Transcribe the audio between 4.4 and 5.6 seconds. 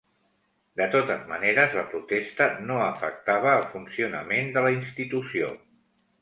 de la institució.